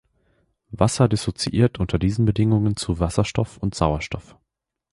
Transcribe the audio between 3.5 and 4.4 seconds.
und Sauerstoff.